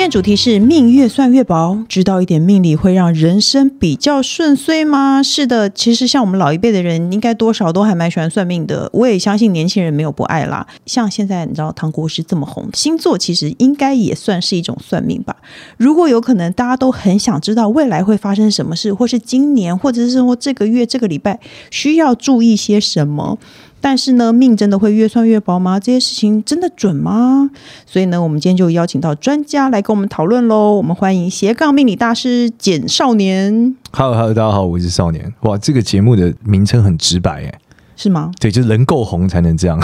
[0.00, 5.22] 今天主题是命越算越薄，知道一点命理会让人生比较顺遂吗？
[5.22, 8.88] 是的，其实像我们老一辈的人，应该多少都还蛮喜欢算命的。
[8.94, 10.66] 我也相信年轻人没有不爱啦。
[10.86, 15.36] 像现在你知道唐国师这么红，星座其实应该也算是一种算命吧。
[15.76, 21.38] 如果有可能，大家都很想知道未来会发生什么事，或是今年，或者是说这个月、这个礼拜
[21.70, 23.36] 需要注意些什么。
[23.80, 25.80] 但是呢，命真的会越算越薄吗？
[25.80, 27.50] 这些事情真的准吗？
[27.86, 30.74] 所以呢，我们今天就邀请到专家来跟我们讨论喽。
[30.74, 33.74] 我们欢迎斜杠命理大师简少年。
[33.92, 35.32] Hello，Hello，大家好，我是少年。
[35.40, 37.60] 哇，这个节目的名称很直白，哎，
[37.96, 38.30] 是吗？
[38.38, 39.80] 对，就是人够红才能这样。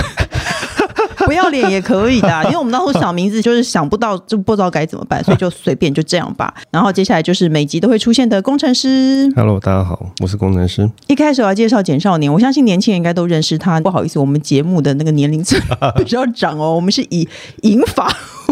[1.27, 6.55] 不要脸也可以的， 因为我们当初想名字就是想不到，就不知道该怎么办，所以就随便就这样吧。
[6.71, 9.31] 然后接下来就是每集都会出现的工程师。
[9.35, 10.89] Hello，大家好，我是工程师。
[11.09, 13.81] 一开始我要介绍简少年，我相信年轻人应该都认识他。
[13.81, 15.61] 不好意思，我们节目的那个年龄层
[15.99, 17.29] 比较长哦，我们是以
[17.63, 18.09] 银发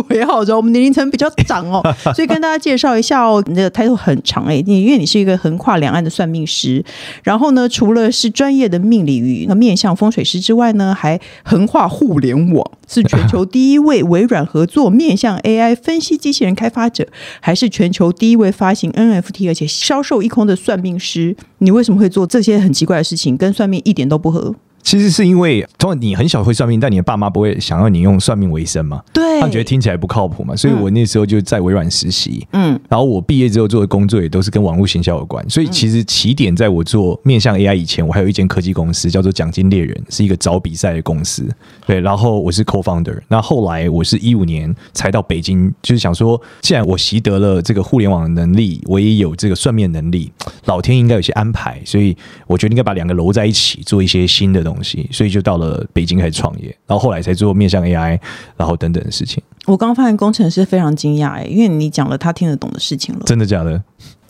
[0.08, 1.82] 为号召，我们年龄层比较长哦，
[2.14, 3.42] 所以跟大家介绍一下哦。
[3.46, 6.84] 你的 title 很长哎，因为你是一个横跨两岸的算命师，
[7.22, 12.70] 然后呢，除了是专业的命理与面向风水师之外呢，还横跨互联网。
[12.86, 17.06] 是全球第一位微软合作 面向 AI 分析机器人开发者，
[17.40, 21.34] 还是全球第一位发行 NFT 而且销售一空的算命师？
[21.58, 23.38] 你为什么会做这些很奇怪的事情？
[23.38, 24.54] 跟算命一点都不合。
[24.84, 29.02] 其实是因为，通常你很小会算命，但你的爸妈不会想要你用算命为生嘛？
[29.14, 30.54] 对，他们觉得听起来不靠谱嘛。
[30.54, 35.42] 所以我那时候就在微软实习，嗯，然后我毕业之后做的工作也都是跟网络行销有关。
[35.48, 41.48] 所以其实起点在我做面向 AI 以前，我还有一间科技公司叫做奖金猎人，是一个找比赛的公司。
[41.86, 43.18] 对，然后我是 co-founder。
[43.28, 50.30] 那后来我是一五年才到北京，就是想说，既然我习得了这个互联网的能力，我也有这个算命能力，
[50.66, 52.14] 老天应该有些安排，所以
[52.46, 54.73] 我觉得应该把两个揉在一起，做一些新的东西。
[55.10, 55.54] 所以就到。
[55.54, 58.18] 了北京开始创业，然后后来才做面向 AI，
[58.56, 59.40] 然后等等的事情。
[59.66, 63.20] 我刚发现工程师非常惊讶哎，因为你讲了他听得懂的事情了。
[63.24, 63.80] 真的假的？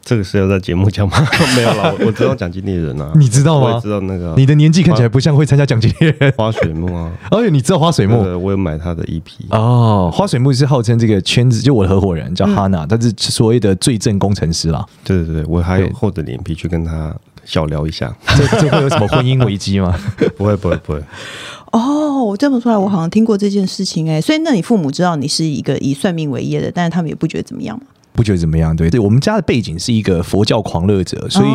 [0.03, 1.17] 这个是要在节目讲吗？
[1.57, 3.77] 没有啦， 我知道奖金猎人啊，你知道吗？
[3.77, 4.35] 我知道那个。
[4.37, 6.31] 你的年纪看起来不像会参加奖金猎人。
[6.37, 8.19] 花水木啊，而 且你知道花水木？
[8.39, 10.11] 我有买他的 EP 哦。
[10.13, 14.85] 花水木是号称这个圈子，就我的合伙人叫哈娜，他是所谓的最正工程师啦。
[15.03, 18.15] 对对对，我还有厚着脸皮去跟他小聊一下。
[18.37, 19.99] 这这会有什么婚姻危机吗？
[20.37, 21.03] 不会不会不会。
[21.73, 27.85] 哦，我这么说来，我好像听过这件事情哎，所以那你父母知道你是一个以算命为业的，但是他们也不觉得怎么样吗？
[28.15, 28.75] 不觉得怎么样？
[28.75, 31.49] 对，对，我们家的背景是一个佛教狂热者，所以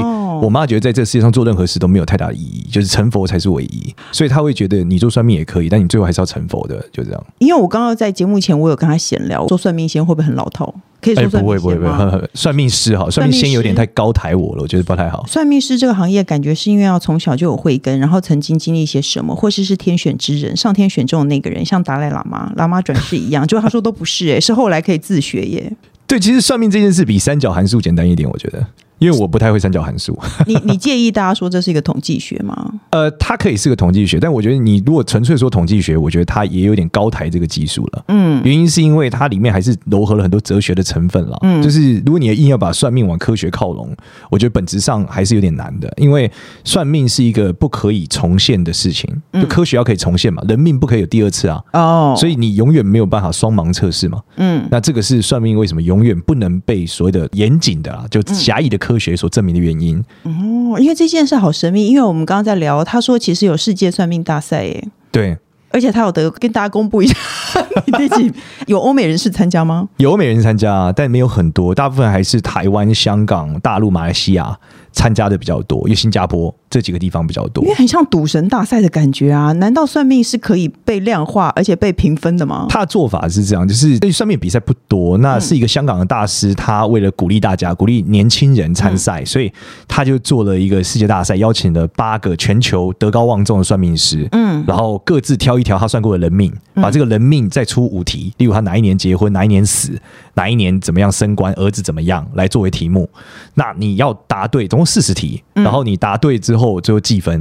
[0.43, 3.95] 我妈觉得在这个世界上做任何事都没有太大的意义，就是成佛才是唯一。
[4.11, 7.25] 所以她会觉得你做算命也可以，但你最后还是要成佛的，就这样。
[7.39, 10.73] 因为我刚刚在节目前，我有跟她闲聊，做算命先会不会很老套？
[11.01, 11.59] 可以说算命吗？
[11.61, 15.25] 不会不会不会，算命师哈，算命先有点太高抬我了，我觉得不太好。
[15.25, 23.47] 算命师这个行业，感觉是因为要从小就有慧根，然后曾经经历一些什么，或是是天选之人，上天选中的那个人，像达赖喇嘛、喇嘛转世一样。
[23.47, 25.71] 就他说都不是，哎，是后来可以自学耶。
[26.09, 28.65] 对，其实算命这件事比三角函数简单一点，我觉得。
[28.99, 32.71] 因为我不太会三角函数， 你你介意大家说这是一个统计学吗？
[32.91, 38.03] 呃，它可以是个统计学，但我觉得你如果纯粹说统计学，我觉得它也有点高抬这个技术了。
[38.09, 41.37] 嗯，原因是因为它里面还是糅合了很多哲学的成分了。
[41.41, 43.95] 嗯，就是如果你硬要把算命往科学靠拢，
[44.29, 46.29] 我觉得本质上还是有点难的，因为
[46.63, 51.61] 算命是一个不可以重现的事情，就科学要可以重现嘛，人命不可以有第二次啊。
[51.73, 54.21] 哦，所以你永远没有办法双盲测试嘛。
[54.37, 61.87] 嗯，那这个是算命为什么永远不能被所谓的严谨的啊，就狭义的科学所证明的原因哦，因为这件事好神秘。
[61.87, 65.37] 因为我们刚刚在聊，他说其实有世界算命大赛耶，对，
[65.71, 67.15] 而且他有得跟大家公布一下，
[67.85, 68.31] 你自己
[68.67, 69.87] 有欧美人士参加吗？
[69.97, 74.57] 有欧美人士参加，但没有很多，大部分还是台湾、香港、大陆、马来西亚
[74.91, 76.53] 参加的比较多，因为新加坡。
[76.69, 79.51] 这几个地方比较多，因为很像赌神大赛的感觉啊！
[79.53, 82.67] 难道算命是可以被量化而且被评分的吗？
[82.69, 89.51] 他的做法是这样，就是算命比赛不多，那是一个香港的大师，他为了鼓励大家，鼓励年轻人参赛，所以
[89.87, 99.99] 他就做了一个世界大赛，邀请了八个全球德高望重的算命师，嗯，然后各自挑一条他算过的人命，把这个人命再出五题，例如他哪一年结婚，哪一年死，
[100.35, 103.09] 哪一年怎么样升官，儿子怎么样，来作为题目。
[103.55, 106.59] 那你要答对，总共四十题，然后你答对之后。
[106.59, 107.33] 后最后计分，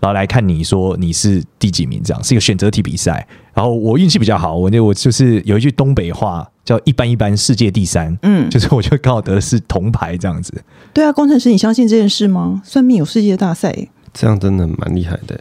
[0.00, 3.26] 然后来看你说你是第几名，这样是一个选择题比赛。
[3.54, 10.52] 然后我运气比较好，我那我就是有一句东北话叫“一般一般，世界第三”，嗯，就是我就刚好得的是铜牌这样子。
[10.92, 12.60] 对啊，工程师，你相信这件事吗？
[12.62, 13.74] 算命有世界大赛，
[14.12, 15.40] 这样真的蛮厉害的。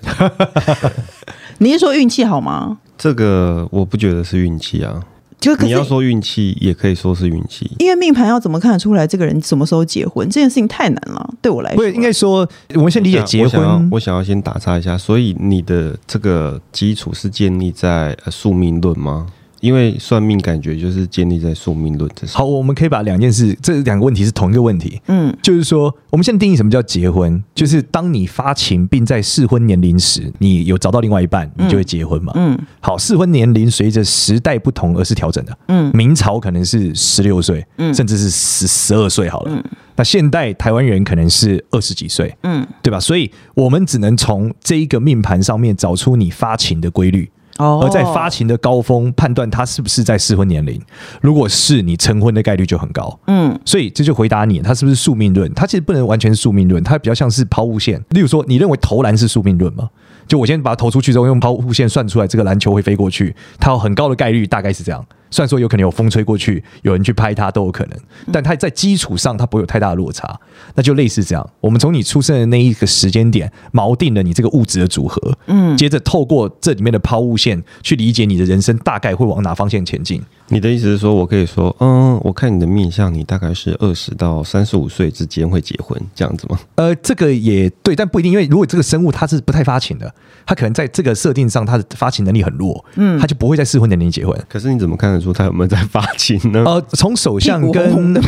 [1.60, 2.78] 你是说运气好吗？
[2.98, 5.04] 这个我不觉得是运气啊。
[5.40, 7.70] 就你要说运气，也可以说是运气。
[7.80, 10.28] 因为命盘要怎么看得出来这个人什么时候结婚？
[10.30, 11.84] 这件事情太难了，对我来说。
[11.84, 13.90] 不，应该说我们先理解结我想要婚。
[13.92, 19.28] 我想要先打岔一下，所以你的这个基础是建立在宿命论吗？
[19.60, 22.38] 因为算命感觉就是建立在宿命论之上。
[22.38, 25.02] 好，我们可以把两件事，这两个问题是同一个问题。
[25.08, 32.34] 嗯，就是说，我们现在定义什么叫结婚，就是当你发情并在适婚年龄时，你有找到另外一半，你就会结婚嘛。
[32.36, 35.58] 嗯，好，适婚年龄随着时代不同而是调整的。
[35.68, 39.52] 嗯，明朝可能是十六岁，嗯，甚至是十十二岁好了。
[39.52, 39.64] 嗯，
[39.96, 43.00] 那现代台湾人可能是二十几岁，嗯，对吧？
[43.00, 47.30] 所以我们只能从这一个命盘上面找出你发情的规律。
[47.58, 50.82] 哦，而在发情的高峰判断他是不是在适婚年龄，
[51.22, 53.18] 如果是，你成婚的概率就很高。
[53.28, 55.54] 嗯，所以这就回答你，他是不是宿命论？
[55.54, 58.04] 他其实不能完全是宿命论，他比较像是抛物线。
[58.10, 59.90] 例如说，你认为投篮是宿命论吗？
[60.28, 65.06] 就我先把它投出去之后，用抛物线算出来这个篮球会飞过去，它有很高的概率，大概是这样。
[65.32, 68.00] 虽然说有可能有风吹过去，有人去拍它都有可能，
[68.32, 70.40] 但它在基础上它不会有太大的落差，
[70.76, 71.50] 那就类似这样。
[71.60, 80.22] 我们从你出生的那一个时间点锚定了你这个物质的组合，嗯，接着透过这里面的抛物线去理解你的人生大概会往哪方向前进。
[80.48, 86.60] 你的意思是说，我可以说，嗯，我看你的面相，你大概是二十到三十五岁之间会结婚，这样子吗？
[86.76, 90.14] 呃，这个也对，但不一定，因为如果这个生物它是不太发情的，
[90.46, 94.40] 它可能在这个设定上，它的发情能力很弱，嗯，它就不会在适婚年龄结婚。
[94.48, 96.64] 可是你怎么看得出他有没有在发情呢？
[96.66, 98.22] 呃，从手相跟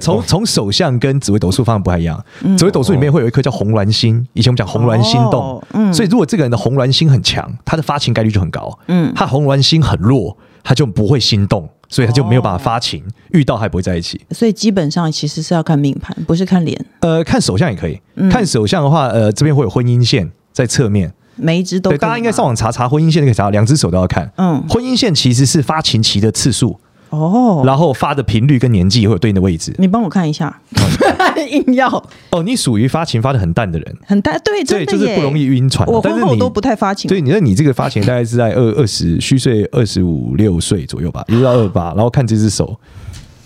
[0.00, 2.22] 从从手相跟紫微斗数方向不太一样。
[2.42, 11.68] 嗯、紫微斗数里面会有一颗叫红鸾星，以前我们讲红鸾星动，哦、嗯，所以如果这个人的红鸾星很强，他的发情概率就很高，嗯，他红鸾星很弱，他就不会心动。
[11.86, 14.20] 所以他就没有办法发情，遇到还不会在一起。
[14.30, 16.86] 所以基本上其实是要看命盘，不是看脸。
[17.00, 18.00] 呃，看手相也可以。
[18.30, 21.90] 看手相的话，呃，这边会有婚姻线在侧面，每一只都。
[21.90, 24.30] 对，大家应该上网查查婚姻线，可以查到两只手都要看。
[24.36, 26.78] 嗯，婚姻线其实是发情期的次数。
[27.10, 29.72] 哦，然后发的频率跟年纪会有对应的位置。
[29.78, 30.60] 你帮我看一下，
[31.48, 31.86] 硬要
[32.30, 35.88] 哦，你属于发情发的很淡的人，很淡，对，对，就是不容易晕船。
[35.88, 42.76] 我婚后都不太发情，所以你那你这个发情大概是在二二十虚岁二十五六岁左右吧，一直到二八，然后看这只手。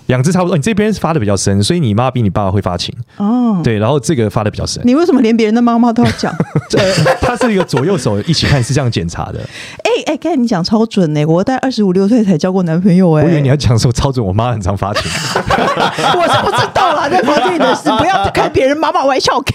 [0.08, 3.60] 两只差不多，你这边是发的比较深，所以你妈比你爸会发情哦。
[3.62, 4.82] 对，然后这个发的比较深。
[4.84, 6.34] 你为什么连别人的妈妈都要讲？
[6.70, 6.80] 对，
[7.20, 9.38] 他是一个左右手一起看，是这样检查的。
[9.84, 13.26] 哎哎、欸，刚、欸、才你讲超准呢、欸，我在二十五六岁才交过男朋友哎、欸。
[13.26, 15.02] 我以为你要讲说超准，我妈很常发情。
[15.36, 19.54] 我是不知道啦，在房间里的事不要开别人妈妈玩笑，OK？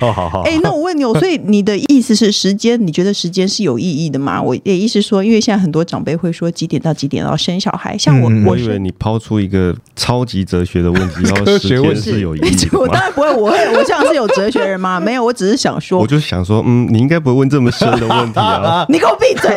[0.00, 0.42] 哦，好好。
[0.42, 2.80] 哎、欸，那我问你，所以你的意思是时间？
[2.86, 4.40] 你觉得时间是有意义的吗？
[4.40, 9.42] 我也意思说，因为现在很多长辈会说几点到几点要生小孩，像我，嗯、我，以为你抛出。
[9.42, 12.78] 一个超级哲学的问题， 然后时间是有意义的。
[12.78, 15.00] 我 当然不会，我会，我这样是有哲学人吗？
[15.02, 18.86] 没有，我只是想说，我就想说，嗯，你应该不会问这么深的问题啊！
[18.88, 19.56] 你给我闭嘴！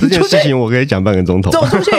[0.00, 1.50] 这件事情我可以讲半个钟头。
[1.50, 1.90] 走出去，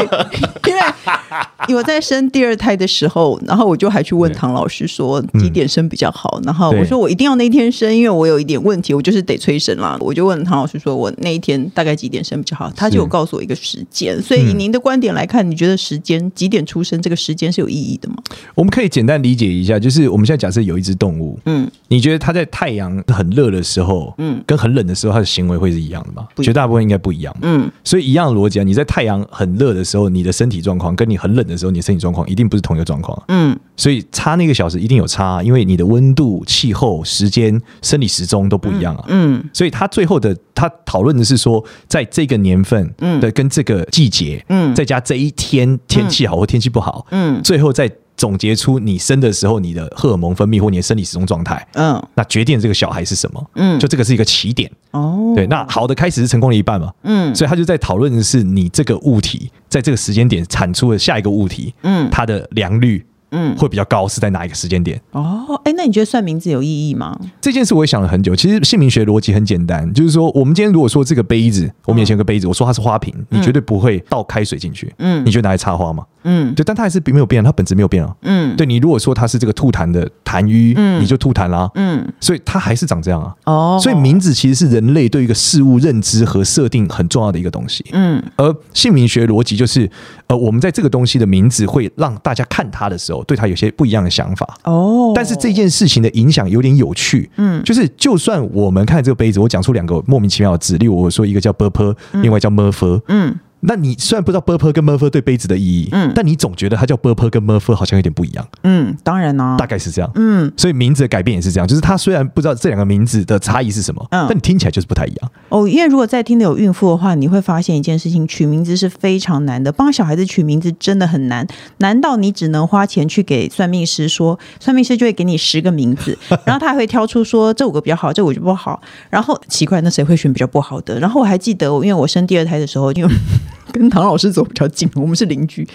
[0.68, 0.82] 因为
[1.74, 9.98] 我在生第二胎的时候，然后我就还去问唐老师说几点生比较好，然后我说我一定要那一天生，因为我有一点问题，我就是得催生啦。
[10.00, 14.22] 我就问唐老师说我那一天大概几点生比较好，他就有告诉我一个时间。
[14.22, 18.16] 所以以您的观点来看，你觉得时间几点出生这个时间是有意义的吗？
[18.56, 26.28] 我们可以简单理解一下，就是我们现在假设有一只动物，嗯，你觉得它在太阳很热的时候，嗯，跟很冷的时候，它的行为会是一样的吗？
[26.38, 63.06] 绝大部分应该不一样，嗯，所以一样的逻辑啊，你在太阳很热的时候，你的身体状况跟你很冷的时候，你的身体状况一定不是同一个状况，嗯，所以差那个小时一定有差，因为你的温度、气候、时间、生理时钟都不一样啊，嗯，所以他最后的他讨论的是说，在这个年份，嗯，的跟这个季节，嗯，再加这一天天气好或天气不好，嗯，最后再总结出你生的时候你的荷尔蒙分泌或你的生理时钟状态，嗯，那决定这个小孩是什么，嗯，就这个是一个起点，哦，对，那好的开始是成功了一半嘛，嗯，所以他就在讨论的是你这个物体在这个时间点产出的下一个物体，嗯，它的良率。
[63.32, 64.98] 嗯，会比较高是在哪一个时间点？
[65.12, 67.14] 哦，哎，那你觉得算名字有意义吗？
[67.42, 68.34] 这件事我也想了很久。
[68.34, 74.96] 其实姓名学逻辑很简单，就是说，我们今天如果说这个杯子，我们眼前有个杯子，我说它是花瓶，你绝对不会倒开水进去。
[75.00, 76.06] 嗯，你觉得拿来插花吗？
[76.24, 78.16] 嗯，对，但它还是没有变，它本质没有变啊。
[78.22, 81.70] 嗯，对你如果说它是这个吐痰的痰盂，嗯，你就吐痰啦。
[81.76, 83.34] 嗯，所以它还是长这样啊。
[83.46, 87.86] 哦，所以名字其实是人类对一个事物认知和设定很重要的一个东西。
[87.94, 89.90] 嗯，而姓名学逻辑就是，
[90.28, 94.58] 呃，我们在这个东西的名字会让大家看它的时候，对它有些不一样的想法。
[94.64, 97.30] 哦，但是这件事情的影响有点有趣。
[97.38, 103.28] 嗯，就是就算我们看这个杯子，我讲出两个莫名其妙的字，例如我说一个叫波 u r p e 另外叫 m u r f e 嗯。
[103.30, 108.48] 嗯那你虽然不知道 Burp 跟 Murph 对杯子的意义，嗯，但你总觉得它叫 Burp 跟 Murph 好像有点不一样。
[108.64, 110.12] 嗯，当然呢、啊，大概是这样。
[110.16, 115.32] 嗯，所以名字的改变也是这样，就是它虽然不知道这两个名字的差异是什么，嗯，但你听起来就是不太一样。
[115.50, 121.46] 哦，因为如果在听的有孕妇的话，你会发现一件事情：取名字是非常难的，帮小孩子取名字真的很难。
[121.78, 128.80] 难道你只能花钱去给算命师说， 算命师就会给你十个名字， 然后他还会挑出说这五个比较好，这五个就不好。
[129.10, 131.00] 然后奇怪，那谁会选比较不好的？
[131.00, 133.12] 然后我还记得，因为我生第二胎的时候，因为
[133.72, 135.68] 跟唐老师走比较近，我们是邻居。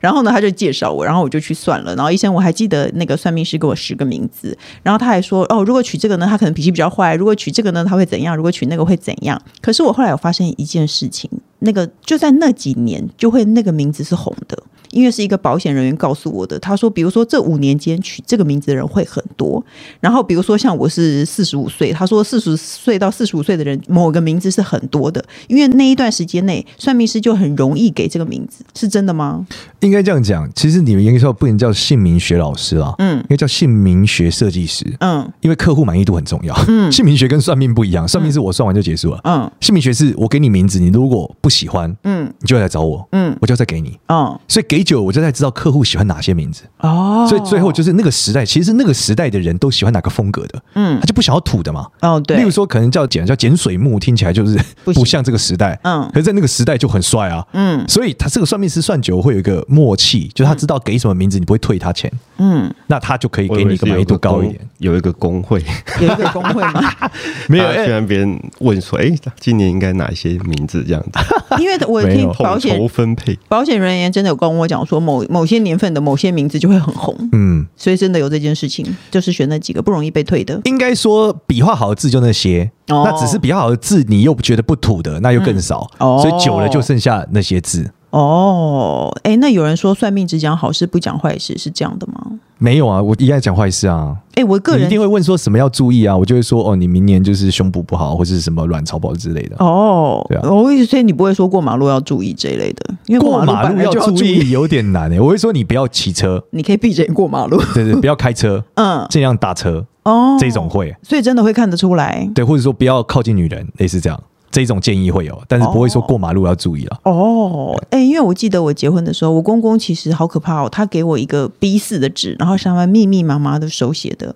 [0.00, 1.94] 然后呢，他就介绍我，然后我就去算了。
[1.96, 8.36] 然后医生，我还记得那个算命师给我十个名字，然后他还说，哦，如果取这个呢，他可能脾气比较坏；如果取这个呢，他会怎样？
[8.36, 9.40] 如果取那个会怎样？
[9.60, 11.28] 可是我后来有发现一件事情，
[11.60, 14.56] 那个就在那几年，就会那个名字是红的。
[14.92, 19.64] 因为是一个保险人员告诉我的，他说，比如说这五年间取这个名字的人会很多，
[20.00, 29.46] 然后比如说像我是四十五岁，他说四十岁到四十五岁的人某个名字是很多的，因为那一段时间内算命师就很容易给这个名字，是真的吗？
[29.80, 44.79] 应该这样讲，其实你们应该说不能叫姓名学老师啊，嗯，应该叫姓名学设计师，嗯，因为客户满意度很重要，嗯，姓名学跟算命不一样，算命是我算完就结束了，嗯，姓名学是我给你名字，你如果不喜欢，嗯，你就来找我，嗯，我就再给你，嗯，所以给。
[44.82, 46.62] 久我就在知道客户喜欢哪些名字。
[46.78, 65.62] 哦，所以最后就是那个时代，其实那个时代的人都喜欢哪个风格的，嗯，他就不想要土的嘛，哦对，例如说可能叫简叫简水木，听起来就是不像这个时代，嗯，可是在那个时代就很帅啊，嗯，所以他这个算命师算久会有一个默契，就是他知道给什么名字你不会退他钱，嗯，那他就可以给你一个满意度高一点，有一个工会，
[66.00, 66.94] 有一个工会吗？
[67.48, 71.10] 没有，喜欢别人问说，哎，今年应该哪些名字这样子？
[71.60, 80.60] 因为我听保险分配，保险人员真的有跟我讲说，某某些年份的某些名字就会很红，嗯，所以真的有这件事情，就是选那几个不容易被退的。
[80.64, 87.90] 应该说笔画好的字就那些，哦、那只是笔画好的字，你又不觉得不土的，那又更少，嗯哦、所以久了就剩下那些字。
[88.10, 92.38] 哦，哎，那有人说算命只讲好事不讲坏事，是这样的吗？
[92.62, 94.14] 没有啊，我一样讲坏事啊。
[94.34, 99.56] 哎，我个人一定会问说什么要注意啊，我就会说哦，你明年就是胸部不好，或者是什么卵巢不好之类的。
[99.58, 105.18] 哦，对啊，我所以你不会说过马路要注意这一类的，因为过马路要注意有点难哎。
[105.18, 114.22] 我会说你不要骑车，你可以闭着眼过马路，对对，不要开车，嗯，尽量打车哦，这种会，所以真的会看得出来，对，或者说不要靠近女人，类似这样。
[114.50, 117.00] 这种建议会有，但是不会说过马路要注意了。
[117.04, 124.34] 哦，哎、欸，因为我记得我结婚的时候，我公公其实好可怕哦，他给我一个 B 四的纸，然后上面密密麻麻的手写的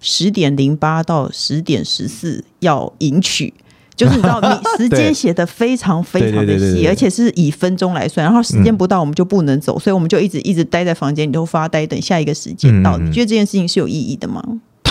[0.00, 3.54] 十点零八到十点十四要迎娶，
[3.94, 4.40] 就是你知道，
[4.76, 12.98] 时间写的非常非常的细，而且是以分钟来算，然后时间不到我们就不能走，嗯、所以我们就一直一直待在房间里头发呆，等下一个时间到。
[12.98, 14.42] 嗯、你觉得这件事情是有意义的吗？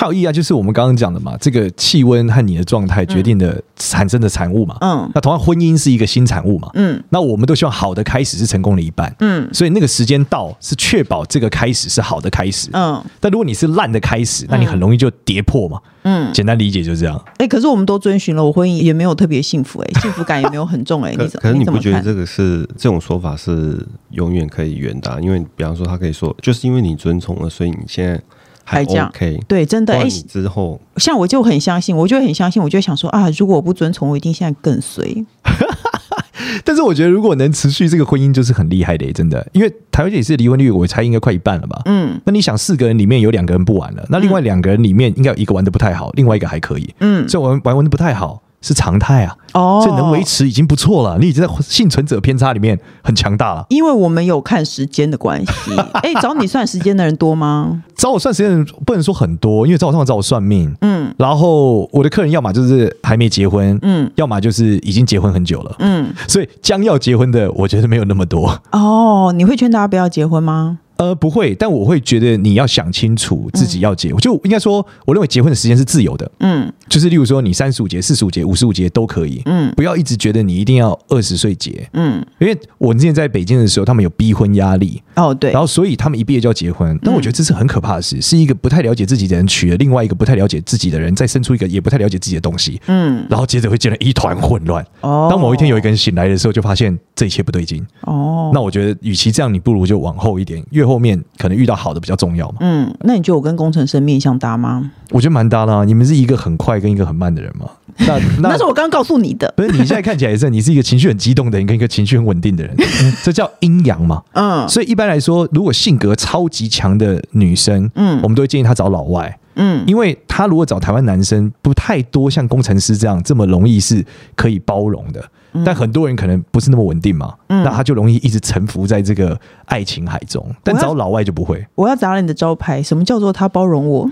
[0.01, 4.75] 它有意义啊，就是我们刚刚讲的嘛，这个气温和你的状态决定的产生的产物嘛。
[4.81, 6.71] 嗯，那同样婚姻是一个新产物嘛。
[6.73, 9.15] 嗯，那我们都希望好的开始是成功的一半。
[9.19, 12.71] 嗯，所以那个时间到是确保这个开始是好的开始。
[12.73, 15.79] 嗯，但如果你是烂的开始，那你很容易就跌破嘛。
[16.01, 17.15] 嗯，简单理解就是这样。
[17.33, 21.41] 哎、欸，可是我们都遵循了，我婚姻也没有特别幸福、欸，哎， 幸福感也没有很重、欸，哎，你怎么？
[21.43, 25.19] 可是你不觉得这个是这种说法是永远可以圆的、啊？
[25.21, 28.19] 因为比方说，他可以说，就是因为你遵从了，所以你现在。
[28.63, 29.11] 还这样，
[29.47, 29.93] 对，真的。
[29.93, 35.25] 哎，之后像我就很相信，我就很相信，我就想说啊，如果我不遵从，我一定现在更随。
[36.65, 39.45] 但是我觉得，如果能持续这个婚姻，就是很厉害的，真的。
[39.53, 41.81] 因为台湾也是离婚率，我猜应该快一半了吧？
[41.85, 42.19] 嗯。
[42.25, 46.93] 那你想，四个人里面有两个人不玩了，那另外两个人里面应该有一个玩的不太好，另外一个还可以。
[46.99, 47.27] 嗯。
[47.29, 48.41] 所以玩玩玩的不太好。
[48.61, 51.17] 是常态啊，哦，所以能维持已经不错了。
[51.19, 53.65] 你已经在幸存者偏差里面很强大了。
[53.69, 55.75] 因为我们有看时间的关系。
[55.93, 57.83] 哎、欸，找你算时间的人多吗？
[57.95, 68.59] 找我算时间的人不能说很多，因为找我通常找我算命，嗯，然后我的客人要么就是还没结婚，嗯，要么就是已经结婚很久了，嗯，所以将要结婚的，我觉得没有那么多。
[68.71, 70.79] 哦，你会劝大家不要结婚吗？
[71.01, 101.71] 呃，不会，但我会觉得你要想清楚自己要结，嗯、就应该说，我认为结婚的时间是自由的，嗯，就是例如说你三十五结、四十五结、五十五结都可以，嗯，不要一直觉得你一定要二十岁结，嗯，因为我之前在北京的时候，他们有逼婚压力，哦对，然后所以他们一毕业就要结婚，但我觉得这是很可怕的事，嗯、是一个不太了解自己的人娶了另外一个不太了解自己的人，再生出一个也不太了解自己的东西，嗯，然后接着会变得一团混乱，哦，当某一天有一个人醒来的时候，就发现这一切不对劲，哦，那我觉得与其这样，你不如就往后一点，越后面可能遇到。
[101.81, 102.57] 好的比较重要嘛？
[102.59, 104.91] 嗯，那你觉得我跟工程师面相搭吗？
[105.09, 105.85] 我觉得蛮搭的啊。
[105.85, 107.65] 你们是一个很快跟一个很慢的人吗？
[108.05, 109.51] 那那，那是我刚刚告诉你的。
[109.55, 112.75] 不是，你现在看起来也是，你是一个情绪很激动的人，跟一个情绪很稳定的人，
[113.23, 114.21] 这叫阴阳嘛？
[114.33, 114.69] 嗯。
[114.69, 124.05] 所以一般来说，如果性格超级强的女生，嗯，我们都会建议她找老外，嗯，因为她如果找台湾男生，不太多像工程师这样这么容易是
[124.35, 125.23] 可以包容的。
[125.53, 130.45] 嗯、但很多人可能不是那么稳定嘛，嗯、那他就容易一直沉浮在这个爱情海中。
[130.63, 131.65] 但找老外就不会。
[131.75, 134.09] 我要砸了你的招牌，什么叫做他包容我？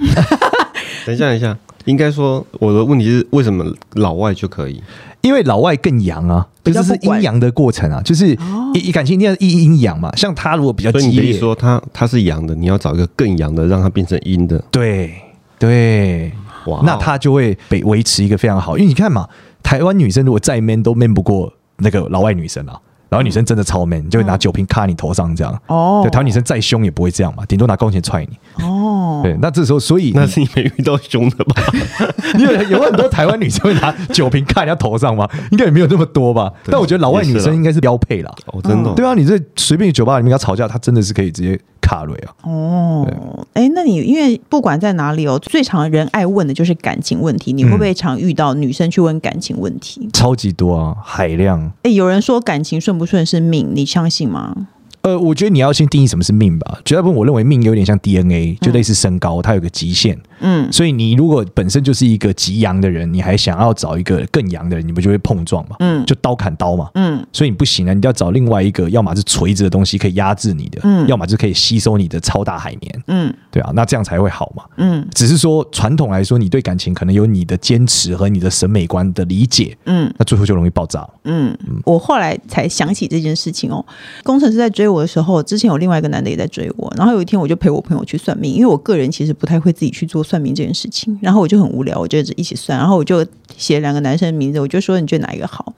[1.05, 4.81] 等一下，等一下，应该说我的问题是为什么老外就可以？
[5.21, 8.37] 因为老外更阳啊，就是阴阳的过程啊，就是
[8.73, 10.09] 一感情一定要一阴阳嘛。
[10.15, 14.57] 像他如果比较激烈，说他他是阳的，你要找一个更阳的，让他变成阴的。
[14.71, 15.13] 对
[15.57, 16.31] 对，
[16.67, 18.77] 哇，那他就会被维持一个非常好。
[18.77, 19.27] 因为你看嘛，
[19.63, 22.79] 台湾女生如果再 man 都 man 不过那个老外女生啊。
[23.09, 25.51] 然后女生真的超 man，就会拿酒瓶卡你头上这样。
[25.65, 28.63] 哦，对，台湾女生再凶也不会这样嘛，顶多拿弓箭踹你。
[28.63, 31.55] 哦，对，那这时候所以那是你没遇到凶的吧？
[32.37, 35.27] 你有有很多台湾女生会拿酒瓶卡人家头上吗？
[35.49, 36.53] 应该也没有那么多吧。
[36.65, 38.31] 但我觉得老外女生应该是标配啦。
[38.53, 38.93] 哦，真的。
[38.93, 41.59] 对啊，你这随便酒吧里面跟她吵架，她真的是可以直接。
[41.89, 43.07] 卡瑞啊，哦，
[43.53, 50.01] 哎，那你因为不管在哪里哦，最常人爱问的就是感情问题，你会不会常遇到女生去问感情问题？
[50.03, 51.71] 嗯、超级多啊，海量。
[51.81, 54.67] 哎，有人说感情顺不顺是命，你相信吗？
[55.01, 56.79] 呃，我觉得你要先定义什么是命吧。
[56.83, 60.17] 绝大部分我认为命有点像 DNA，就类似身高，它有个极限。
[60.41, 65.75] 嗯，所以你如果本身就是一个极阳的人，你还想要找一个更阳的人，你不就会碰撞嘛？
[65.79, 66.89] 嗯，就刀砍刀嘛。
[66.95, 73.03] 嗯，所以你不行啊，你要找另外一个，要么是垂直的东西可以压制你的，嗯，要么就可以吸收你的超大海绵。
[73.07, 74.63] 嗯，对啊，那这样才会好嘛。
[74.77, 79.77] 嗯，只是说传统来说，你对感情可能有你的坚持和你的审美观的理解。
[79.85, 81.07] 嗯，那最后就容易爆炸。
[81.25, 83.85] 嗯，我后来才想起这件事情哦。
[84.23, 85.69] 工程师在追我的时候，之前。
[85.69, 93.23] 有另外一个男的也在追我，然后有一天我就陪我朋友去算命，因为我个人其实不太会自己去做算命这件事情，然后我就很无聊，我就一起算，然后我就
[93.55, 95.71] 写两个男生的名字，我就说你觉得哪一个好？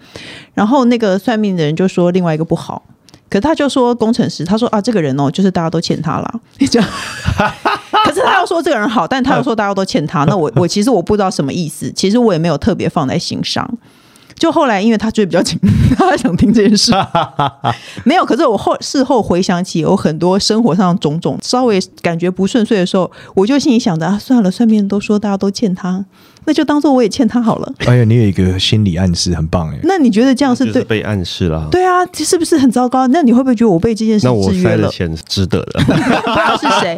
[0.53, 2.83] 然后那个算命的人就说另外一个不好，
[3.29, 6.39] 可他就说工程师，他说啊这个人哦，就是大家都欠他了，
[6.69, 6.89] 这样，
[8.05, 13.69] 可是他又说这个人好，但他又说大家都欠他，那我 我其实我不知道什么意思，其实我也没有特别放在心上。
[14.41, 15.55] 就后来，因为他追比较紧，
[15.95, 16.91] 他想听这件事，
[18.03, 18.25] 没有。
[18.25, 26.03] 可是我后事后回想起，有很多生活上种种稍微感觉不顺遂的时候，我就心里想着啊，算了，算命都说大家都欠他，
[26.45, 27.71] 那就当做我也欠他好了。
[27.85, 29.79] 哎呀，你有一个心理暗示，很棒哎。
[29.83, 30.83] 那你觉得这样是对？
[30.85, 31.67] 被暗示了？
[31.69, 33.05] 对啊，这是不是很糟糕？
[33.09, 34.89] 那你会不会觉得我被这件事制约了？
[34.89, 35.79] 钱值得的。
[36.57, 36.97] 是谁？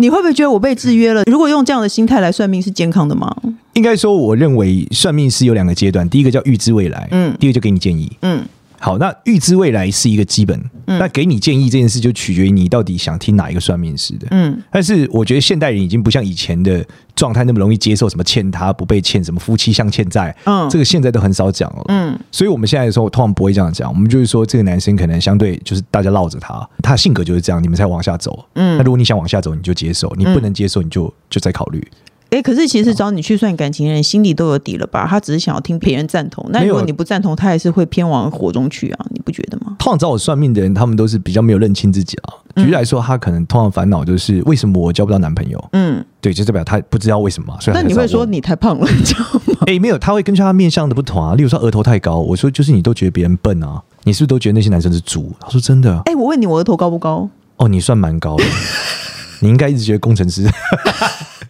[0.00, 1.22] 你会不会觉得我被制约了？
[1.30, 3.36] 如果用这样的心态来算命，是健康的吗？
[3.74, 8.42] 应该说，我认为算命是有两个阶段，第一个叫预知未来，嗯，第二个就给你建议，嗯。
[8.82, 14.58] 好，那预知未来是一个基本，嗯，那给你建议这件事就取决于你到底想听哪一个算命师的，嗯。
[14.72, 16.82] 但是我觉得现代人已经不像以前的
[17.14, 22.18] 状态那么容易接受什么欠他不被欠，什么夫妻相欠债，嗯，这个现在都很少讲了，嗯。
[22.32, 28.78] 所以我们现在的时候通常不会这样讲，我们就是说这个男生可能相对就是大家绕着他，他的性格就是这样，你们才往下走，嗯。
[28.78, 31.86] 那如果你想往下走，你就接受；你不能接受，你就就再考虑。
[32.30, 35.06] 哎，可是其实找你去算感情的人心里都有底了吧？
[35.08, 36.44] 他只是想要听别人赞同。
[36.50, 39.06] 那如果你不赞同，他还是会偏往火中去啊？
[39.10, 39.74] 你不觉得吗？
[39.78, 42.34] 通常找我算命的人，他们都是比较没有认清自己啊。
[42.56, 45.62] 举例来说，他可能通常烦恼就是为什么我交不到男朋友？
[45.72, 47.56] 嗯，对，就代表他不知道为什么。
[47.60, 49.56] 所以那你会说你太胖了，你知道吗？
[49.66, 51.34] 哎，没有，他会根据他面相的不同啊。
[51.34, 55.32] 例如说额头太高，我说就是你都觉得别人笨啊，你是不是都觉得那些男生是猪？
[55.40, 56.00] 他说真的。
[56.06, 57.28] 哎，我问你，我额头高不高？
[57.56, 58.44] 哦，你算蛮高的。
[59.42, 60.46] 你应该一直觉得工程师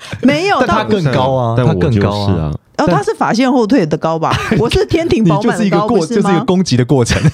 [0.22, 2.52] 没有，但他更高啊，他更高啊。
[2.78, 4.34] 哦，他是法线后退的高吧？
[4.58, 6.22] 我是天庭饱满的高，不是吗？
[6.22, 7.20] 就是一个攻击的过程。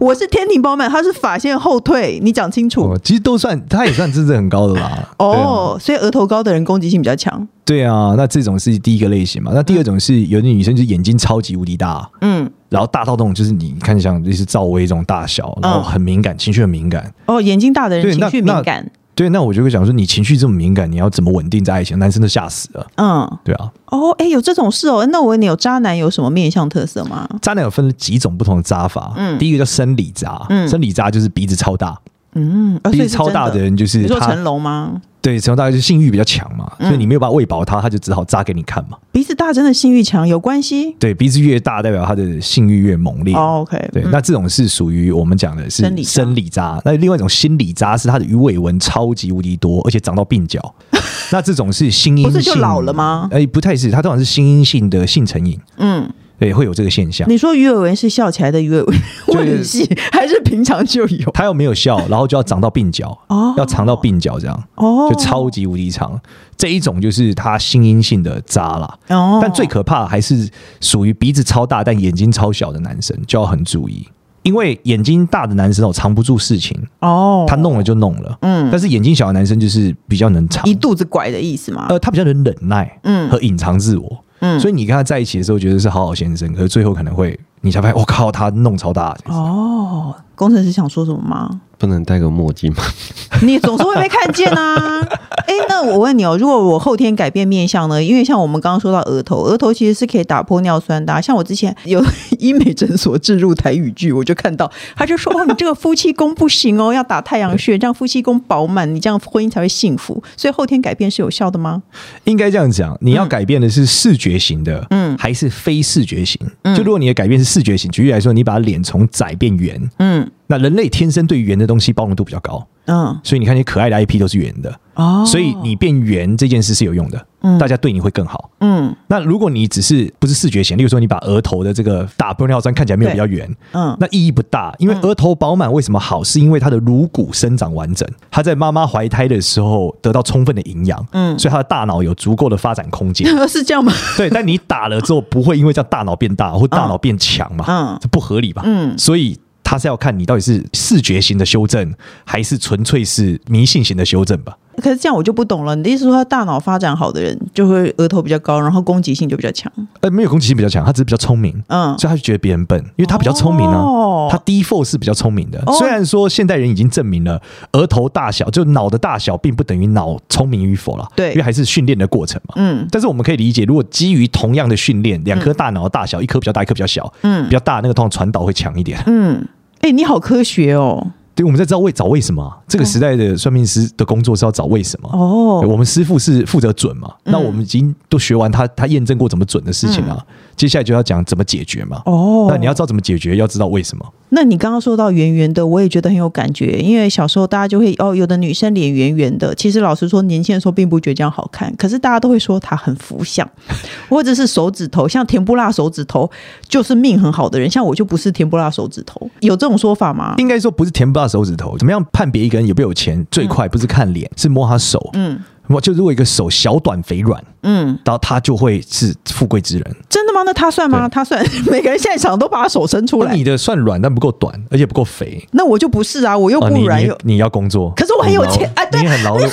[0.00, 2.96] 我是天庭饱满，他是法线后退，你讲清楚。
[3.02, 5.08] 其实都算，他也算资质很高的啦。
[5.18, 7.46] 哦，所以额头高的人攻击性比较强。
[7.64, 9.50] 对啊，那这种是第一个类型嘛？
[9.52, 17.12] 那第二种是有的女生就是眼睛超级无敌大，嗯，然后大到那种就是你看像就是赵薇这种大小，然后很敏感，情绪很敏感。
[17.26, 18.88] 哦，眼睛大的人情绪敏感。
[19.18, 21.98] 对，那我就会讲说，你情绪这么敏感，你要怎么稳定在爱情？
[21.98, 22.86] 男生都吓死了。
[22.98, 23.68] 嗯，对啊。
[23.86, 25.04] 哦，哎，有这种事哦。
[25.10, 27.28] 那我问你，有渣男有什么面相特色吗？
[27.42, 29.12] 渣男有分几种不同的渣法。
[29.16, 30.40] 嗯，第一个叫生理渣。
[30.50, 31.98] 嗯，生理渣就是鼻子超大。
[32.40, 33.98] 嗯，鼻子超大的人就是。
[33.98, 35.00] 你说成龙吗？
[35.20, 38.96] 对，成龙大概就是性欲比较强嘛，所以你没有办法喂饱他，他就只好扎给你看嘛。
[39.10, 40.94] 鼻子大真的性欲强有关系？
[40.98, 43.34] 对，鼻子越大代表他的性欲越猛烈。
[43.34, 46.80] OK，对，那这种是属于我们讲的是生理渣。
[46.84, 50.74] 那另外一种心理渣是他的鱼尾纹超级无敌多，而且长到鬓角。
[51.32, 53.28] 那这种是心因性，不是就老了吗？
[53.32, 55.58] 哎，不太是，他通常是心因性的性成瘾。
[55.78, 56.08] 嗯。
[56.38, 57.28] 对，会有这个现象。
[57.28, 58.96] 你说鱼尾纹是笑起来的鱼尾纹，
[59.34, 61.30] 问题还是平常就有？
[61.32, 66.20] 他又没有笑，然后就要长到鬓角，哦，要长到鬓角这样，哦，就超级无敌长。
[66.56, 68.98] 这一种就是他心因性的渣啦。
[69.08, 70.48] 哦，但最可怕的还是
[70.80, 74.06] 属于鼻子超大但眼睛超小的男生，就要很注意，
[74.44, 81.86] 因为眼睛大的男生哦藏不住事情哦，他弄了就弄了，嗯，但是眼睛小的男生就是比较能藏，一肚子拐的意思吗？
[81.88, 84.24] 呃，他比较能忍耐，嗯，和隐藏自我。
[84.40, 89.16] 嗯，所以你跟他在一起的时候觉得是好好先生，可是最后可能会你才发现，我靠，他弄超大。
[89.26, 91.60] 哦，工程师想说什么吗？
[91.78, 92.82] 不能戴个墨镜吗？
[93.42, 95.00] 你总是会被看见啊！
[95.46, 98.02] 哎，那我问你哦，如果我后天改变面相呢？
[98.02, 101.20] 因为像我们刚刚说到额头，额头其实是可以打破尿酸的啊。
[101.20, 102.04] 像我之前有
[102.40, 111.80] 医美诊所置入台语剧，我就看到他就说：“哦，你这个夫妻宫不行哦， 要打太阳穴，这样夫妻宫饱满，你这样婚姻才会幸福。”所以后天改变是有效的吗？
[112.24, 116.40] 应该这样讲，你要改变的是视觉型的，嗯，还是非视觉型？
[116.62, 120.30] 嗯，就如果你的改变是视觉型，举例来说，你把脸从窄变圆，嗯。
[120.46, 128.94] 那人类天生对圆的东西包容度比较高，嗯，所以你看，你可爱的 IP 都是圆的，哦，所以你变圆这件事是有用的，嗯，大家对你会更好，嗯。
[129.08, 136.24] 那如果你只是不是视觉型，例如说你把额头的这个打玻尿酸看起来没有比较圆，嗯，那意义不大，因为额头饱满为什么好？
[136.24, 143.92] 是因为它的颅骨生长完整，它在妈妈怀胎的时候得到充分的营养，嗯，所以它的大脑有足够的发展空间， 是这样吗？
[144.16, 148.62] 对，但你打了之后不会因为这样大脑变大或大脑变强嘛，嗯，这不合理吧？
[148.64, 149.38] 嗯，所以。
[149.68, 151.92] 他是要看你到底是视觉型的修正，
[152.24, 154.56] 还是纯粹是迷信型的修正吧？
[154.78, 155.76] 可是这样我就不懂了。
[155.76, 159.70] 你的意思说，他大脑发展好的人就会额头比较高，然后攻击性就比较强？
[160.00, 161.62] 呃，没有攻击性比较强，他只是比较聪明。
[161.66, 163.82] 嗯，所以他就觉得别人笨，因为他比较聪明呢、啊。
[163.82, 165.62] 哦，他 default 是比较聪明的。
[165.76, 167.38] 虽然说现代人已经证明了
[167.72, 171.06] 额头大小就脑的大小并不等于脑聪明与否了。
[171.14, 172.54] 对，因为还是训练的过程嘛。
[172.56, 179.02] 嗯，但是我们可以理解，如果基于同样的训练，两颗大脑的大小，一颗比较大，一颗比较小，嗯，比较大那个通常传导会强一点。
[179.06, 179.46] 嗯。
[179.80, 181.12] 哎、欸，你好科学哦！
[181.34, 182.52] 对，我们在知道为找为什么。
[182.66, 185.08] 这个时代的算命师的工作是要找为什么。
[185.12, 187.08] 哦，我们师傅是负责准嘛？
[187.24, 192.02] 嗯、那我们已经都学完他他验证过怎么准的事情了，嗯、接下来就要讲怎么解决嘛。
[192.04, 194.04] 哦，那你要知道怎么解决，要知道为什么。
[194.30, 203.48] 那你刚刚说到圆圆的，我也觉得很有感觉，因为小时候大家就会哦，有的女生脸圆圆的，其实老实说，年轻的时候并不觉得这样好看，可是大家都会说她很福相，
[204.10, 206.30] 或者是手指头像甜不辣手指头
[206.68, 210.34] 就是命很好的人，像我就不是甜不辣手指头，有这种说法吗？
[210.36, 213.26] 应该说不是甜不辣手指头，怎么样判别一个人有没有钱？
[213.30, 215.08] 最快不是看脸，是摸他手。
[215.14, 215.40] 嗯。
[215.68, 219.96] 我就如果一个手小短肥软，嗯，然后他就会是富贵之人。
[220.08, 220.42] 真的吗？
[220.44, 221.08] 那他算吗？
[221.08, 221.44] 他算？
[221.70, 223.34] 每个人现场都把他手伸出来。
[223.34, 225.46] 你的算软，但不够短，而且不够肥。
[225.52, 226.98] 那我就不是啊，我又不软。
[226.98, 229.48] 啊、你，你要工作，可是我很有钱啊，对，你很劳碌。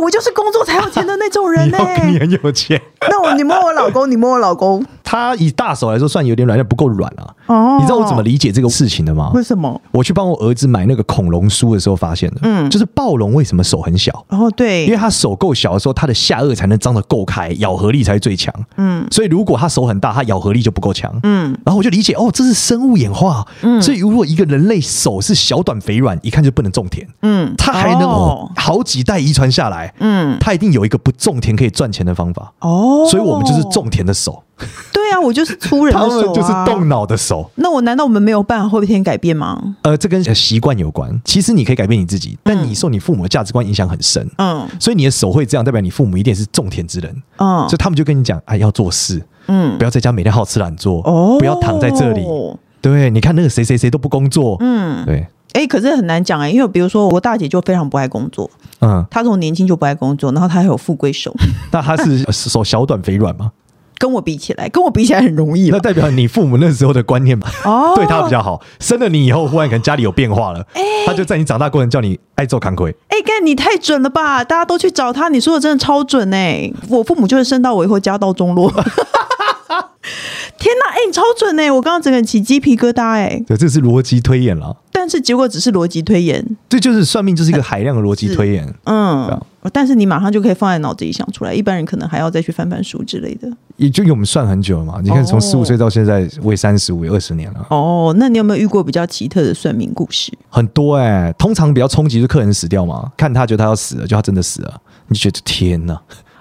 [0.00, 2.08] 我就是工作才有钱的那种人 呢、欸。
[2.08, 2.80] 你很有钱。
[3.10, 4.84] 那我你摸我老公，你摸我老公。
[5.08, 7.34] 他以大手来说算有点软，但不够软啊。
[7.46, 7.78] 哦。
[7.80, 9.30] 你知道我怎么理解这个事情的吗？
[9.32, 9.80] 为什么？
[9.90, 12.36] 我去帮我儿子买那个恐龙书的时候发现的。
[12.42, 12.68] 嗯。
[12.68, 14.12] 就是暴龙为什么手很小？
[14.28, 14.84] 哦，对。
[14.84, 18.54] 因为他手够小的时候，他的下颚才能张得够开，咬合力才是最强。
[18.76, 19.06] 嗯。
[19.10, 21.10] 所以如果他手很大，他咬合力就不够强。
[21.22, 21.58] 嗯。
[21.64, 23.46] 然后我就理解哦，这是生物演化。
[23.62, 23.80] 嗯。
[23.80, 27.08] 所以如果一个人类手是小短肥软，一看就不能种田。
[27.22, 27.54] 嗯。
[27.56, 28.06] 他还能
[28.54, 29.94] 好几代遗传下来。
[30.00, 30.36] 嗯。
[30.38, 30.68] 他一定。
[30.68, 34.42] 有一个不种田可以赚钱的方法哦，所以我们就是种田的手。
[34.92, 37.50] 对啊，我就是粗人的手啊，他们就是动脑的手。
[37.56, 39.76] 那我难道我们没有办法后天改变吗？
[39.82, 41.20] 呃，这跟习惯有关。
[41.24, 44.28] 其实你可以改变你自己，但你受你父母的价值观影响很深。
[44.38, 47.10] 嗯，所以你的手会这样，代表你父母一定是种田之人。
[47.36, 52.22] 嗯，所以他们就跟你讲，哎，要做事，嗯，不要在家每天好吃懒做，哦，不要躺在这里。
[52.80, 55.26] 对，你看那个谁谁谁都不工作，嗯，对。
[55.54, 58.48] 哎，可是很难讲哎，因为比如说我大姐就非常不爱工作，
[58.80, 61.34] 嗯，她从年轻就不爱工作，然后她还有富贵手，
[61.72, 63.50] 那她是手小短肥软吗？
[63.98, 67.50] 跟我比起来，跟我比起来很容易，那代表你父母那时候的观念吧？
[67.64, 72.94] 哦， 对他比较好，生了你以后，忽然可能家里有变化了，哎，他就在你长大过程叫你爱做扛亏。
[73.08, 74.44] 哎，干你太准了吧！
[74.44, 76.72] 大家都去找他，你说的真的超准哎！
[76.88, 78.72] 我父母就是生到我以后家道中落。
[80.58, 81.70] 天呐，哎、欸，你超准哎！
[81.70, 83.40] 我刚刚整个起鸡皮疙瘩哎。
[83.46, 84.76] 对，这是逻辑推演了。
[84.90, 86.44] 但是结果只是逻辑推演。
[86.68, 88.74] 这就是算命，就是一个海量的逻辑推演。
[88.84, 89.40] 嗯，啊、
[89.72, 93.48] 但是你马上就可以放在脑子里想出来，一般人可能还要再去翻翻书之类的。
[93.76, 97.64] 也就我们算很久了嘛，你看从十五岁到现在，为三十五，二十年了。
[97.70, 100.32] 哦，那你有没有遇过比较奇特的算命故事？
[100.48, 105.96] 很多哎、欸，通常比较冲击是客人死掉嘛，看他觉得他要死了，就他真的死了，你觉得天呐。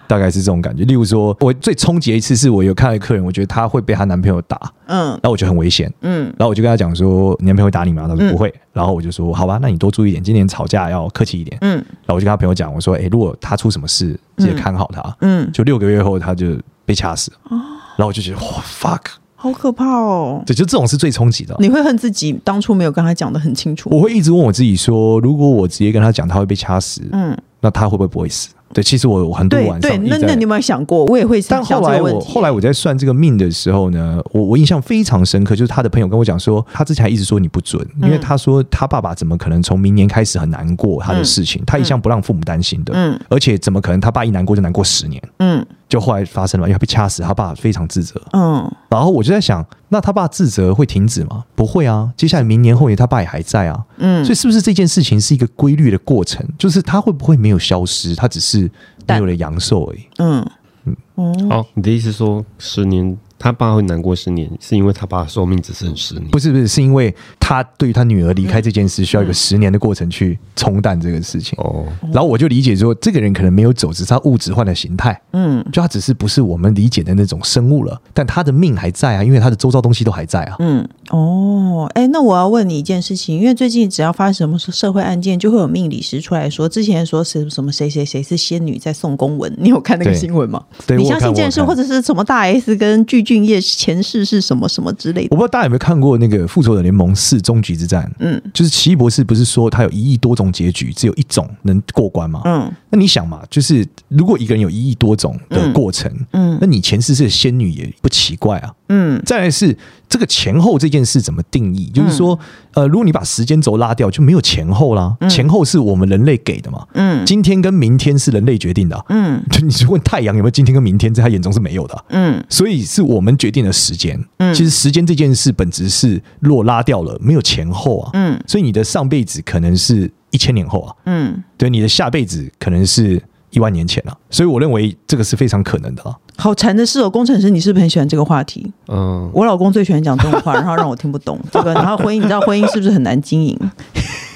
[0.07, 0.83] 大概是这种感觉。
[0.85, 17.37] 例如说，我最冲击的一次是我有看到客人，我觉得她会被她男朋友打，嗯，然后我觉得很危险，嗯，然后我就跟她讲说：“你男朋友会打你吗？”她说：“不会。”然后我就说：“好吧，那你多注意一点，今年吵架要客气一点。”嗯，然后我就跟她朋友讲：“我说，哎，如果他出什么事，记得看好他。”嗯，就六个月后他就被掐死了。
[17.49, 19.01] 然后我就觉得哇，fuck，
[19.35, 20.43] 好可怕哦！
[20.45, 21.55] 对，就这种是最冲击的。
[21.59, 23.89] 你会恨自己当初没有跟他讲的很清楚？
[23.91, 28.49] 我会一直问我自己说：如果我直接跟他讲他会被掐死，嗯，那他会不会不会死？
[28.77, 31.03] 对，其实我很多晚上对，对，那那你有没有想过？
[31.05, 31.95] 我也会想这个问题。
[31.95, 48.21] 但后来我后来我在算这个命的时候呢，我我印象非常深刻，就是他的朋友跟我讲说，他之前还一直说你不准，因为他说他爸爸怎么可能从明年开始很难过他的事情，他一向不让父母担心的，嗯，而且怎么可能他爸一难过就难过十年，嗯，就后来发生了，因为他被掐死，他爸非常自责。
[48.33, 51.45] 嗯，然后我就在想，那他爸自责会停止吗？
[51.55, 53.85] 不会啊，接下来明年后年他爸也还在啊。
[53.97, 56.45] 嗯，所以是不是这件事情是一个规律的过程？
[56.57, 58.13] 就是他会不会没有消失？
[58.15, 58.69] 他只是
[59.07, 59.99] 没有了阳寿而已。
[60.17, 60.45] 嗯
[60.85, 61.49] 嗯，嗯。
[61.49, 63.17] 好，你的意思说十年？
[63.39, 66.27] 他爸会难过十年，是因为他爸寿命只剩十年。
[66.29, 71.57] 不是不是，是因为他对于他女儿离开这件事，需要一个十年的过程去冲淡这个事情。
[71.61, 75.19] 哦，然后我就理解说，这个人可能没有走，只是他物质换了形态。
[75.33, 80.55] 嗯，就他只是不是我们理解的那种生物了，但他的命还在啊，因为他的周遭东西都还在啊。
[80.59, 90.63] 嗯，哦，哎，那我要问你一件事情，因为最近只要发生什么社会案件，就会有命理师出来说，之前说是什么谁谁谁是仙女在送公文，你有看那个新闻吗？
[90.85, 95.27] 对，你相信这件事，或者是什么大 S 跟具俊业前世是什么什么之类的？
[95.31, 98.09] 我不知道大家有没有看过那个《复仇者联盟四：终局之战》？
[98.19, 102.41] 嗯，就是奇异博士不是说他有一亿多种结局，只有一种能过关吗？
[102.45, 108.73] 嗯，那你想嘛，就是如果一个人有一亿多种的过程，嗯，嗯，那你前世是仙女也不奇怪啊。
[108.89, 111.89] 嗯，再来是这个前后这件事怎么定义？
[111.93, 112.37] 就是说，
[112.73, 115.15] 呃，如果你把时间轴拉掉，就没有前后啦。
[115.29, 116.85] 前后是我们人类给的嘛。
[116.93, 119.05] 嗯，今天跟明天是人类决定的。
[119.09, 122.05] 嗯，就你问太阳有没有今天跟明天，在他眼中是没有的。
[122.09, 124.17] 嗯，所以是我们决定了时间。
[124.37, 128.09] 嗯，其实时间这件事本质是，若拉掉了，没有前后啊。
[128.13, 130.95] 嗯，所以你的上辈子可能是一千年后啊。
[131.05, 134.15] 嗯，对，你的下辈子可能是一万年前啊。
[134.29, 136.15] 所以我认为这个是非常可能的啊。
[136.37, 138.71] 好馋的是哦，工程师，你是不是很喜欢这个话题？
[138.87, 141.73] 嗯，我老公最喜欢讲这种话，然后让我听不懂这个。
[141.73, 143.59] 然后婚姻，你知道婚姻是不是很难经营？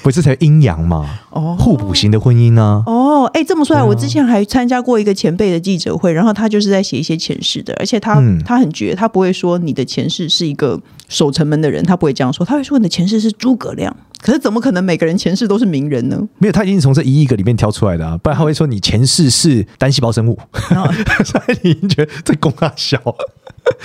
[0.03, 1.19] 不是才阴阳嘛？
[1.29, 2.83] 哦，互补型的婚姻呢？
[2.85, 13.95] 哦，哎，这么说来，我之前还参加过一个前辈的记者会，然后他就是在写一些前世的，而且他、嗯、他很绝，他不会说你的前世是一个守城门的人，他不会这样说，他会说你的前世是诸葛亮。
[14.21, 16.21] 可是怎么可能每个人前世都是名人呢？
[16.37, 20.37] 没有，他已经从这一亿个里面挑出来的啊，不然他会说你前世是单细胞生物，
[20.69, 20.87] 然后
[21.25, 22.99] 所以你觉得这公大小？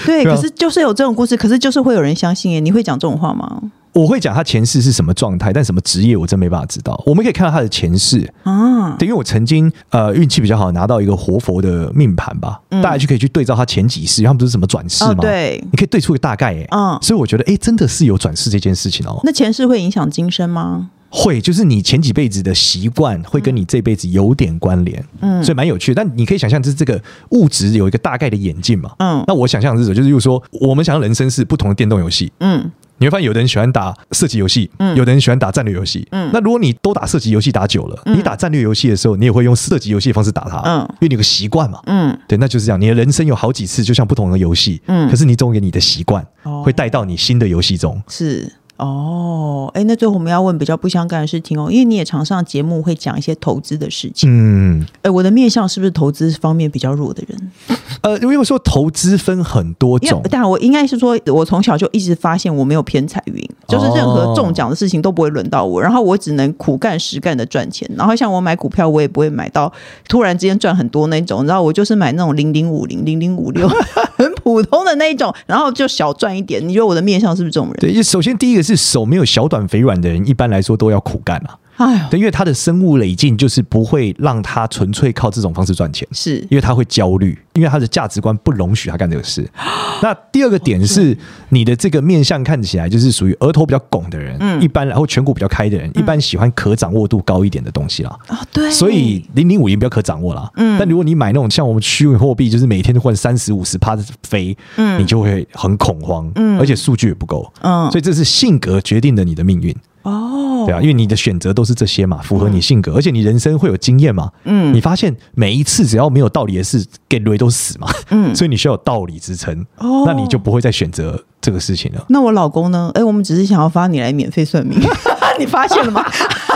[0.04, 2.60] 对，可是就是有这种故事，可是就是会有人相信耶。
[2.60, 3.62] 你会讲这种话吗？
[3.96, 7.02] 我会讲他前世是什么状态，但什么职业我真没办法知道。
[7.06, 15.14] 我们可以看到他的前世啊，对，因为我曾经呃运气比较好，拿到一个活佛的命盘吧，嗯、大家就可以去对照他前几世，他们不是什么转世吗？
[15.16, 19.18] 哦、对，你可以对出个大概哎，嗯，所以我觉得哎，真的是有转世这件事情哦。
[19.24, 20.90] 那前世会影响今生吗？
[21.08, 26.04] 会，就是你前几辈子的习惯会跟你这辈子有点关联，嗯，所以蛮有趣的。
[26.04, 29.24] 但你可以想象，就是这个物质有一个大概的演进嘛，嗯。
[29.26, 32.70] 那我想象的是，就是，如果说我们想象人生是不同的电动游戏，嗯。
[32.98, 36.30] 你会发现，有的人喜欢打射击游戏，嗯，有的人喜欢打战略游戏，嗯。
[36.32, 42.80] 那如果你都打射击游戏打久了，嗯，你打战略游戏的时候，你也会用射击游戏的方式打它，嗯，因为你有个习惯嘛，嗯，对，那就是这样。
[42.80, 48.50] 你的人生有好几次，就像不同的游戏，嗯，可是你总有你的习惯，哦，会带到你新的游戏中，是。
[48.78, 54.28] 哦，哎，那最后我们要问比较不相干的事情哦，因为你也常上节目会讲一些投资的事情。
[54.30, 57.52] 嗯，哎，我的面相是不是投资方面比较弱的人？
[58.02, 67.90] 呃，因为说投资分很多种，但我应该是说，我从小就一直发现我没有偏财运，就是任何中奖的事情都不会轮到我，然后我只能苦干实干的赚钱。
[67.96, 69.72] 然后像我买股票，我也不会买到
[70.08, 73.68] 突然之间赚很多那种，你知道我就是买那种零零五零、零零五六，
[74.16, 76.62] 很普通的那一种，然后就小赚一点。
[76.68, 77.76] 你觉得我的面相是不是这种人？
[77.80, 78.66] 对，首先第一个。
[78.66, 81.56] 是手没有小短肥软的人，一般来说都要苦干啊。
[81.76, 86.36] 哎，对，因为他的生物累进就是不会让他纯粹靠这种方式赚钱，是。
[86.50, 89.48] 因为他会焦虑，因为他的价值观不容许他干这个事。
[90.02, 91.16] 那第二个点是，
[91.50, 98.18] 你的这个面相看起来就是属于额头比较拱的人，嗯，一般然后颧骨比较开的人，一般喜欢可掌握度高一点的东西啦。
[98.26, 100.50] 啊，对，所以零零五零比较可掌握啦。
[100.56, 109.74] 嗯，但如果你买那种像我们虚拟货币，就是每天都换三十五十趴的飞，嗯，你就会很恐慌，嗯，而且数据也不够，嗯，所以这是性格决定了你的命运。
[110.06, 122.04] 哦，对啊，因为你的选择都是这些嘛，符合你性格，嗯、而且你人生会有经验嘛，嗯，你发现每一次只要没有道理的事，给雷都死嘛，嗯， 所以你需要有道理支撑，哦，那你就不会再选择这个事情了。
[122.08, 122.90] 那我老公呢？
[122.94, 124.76] 哎，我们只是想要发你来免费算命。
[125.38, 126.02] 你发现了吗？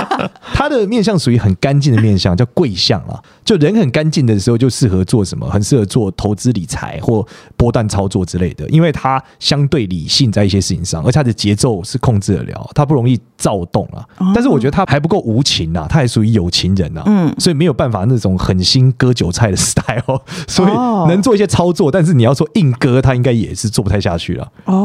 [0.55, 3.23] 他的面相属于很干净的面相，叫贵相啊。
[3.45, 5.49] 就人很干净的时候，就适合做什么？
[5.49, 7.25] 很适合做投资理财或
[7.57, 14.03] 波段操作之类的，因为他相对理性在一些事情上，而且他的节奏是控制得了，他不容易躁动啊。
[14.35, 17.03] 但是我觉得他还不够无情啊，他还属于有情人啊。
[17.07, 20.73] 嗯，所以没有办法那种狠心割韭菜的 style，所以
[21.09, 24.49] 能做一些操作，但是你要说硬割，他应该也是做不太下去了。
[24.65, 24.80] 哦，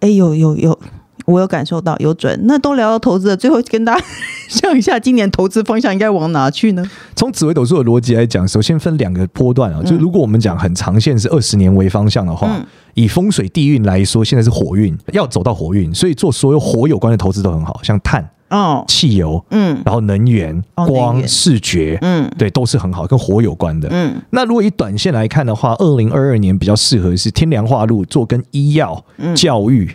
[0.00, 0.78] 哎，有有有。
[1.26, 4.04] 我有感受到有准，那都聊到投资了，最后跟大家
[4.60, 6.84] 讲一下，今年投资方向应该往哪去呢？
[7.16, 23.88] 从紫微斗数的逻辑来讲，首先分两个波段啊，就如果我们讲很长线是二十年为方向的话，嗯、以风水地运来说，现在是火运，要走到火运，所以做所有火有关的投资都很好，像碳、哦，汽油，嗯，然后能源、光、视觉，嗯，对，都是很好，跟火有关的。
[23.90, 29.04] 嗯，那如果以短线来看的话，二零二二年比较适合是天凉化路做跟医药、
[29.34, 29.90] 教育，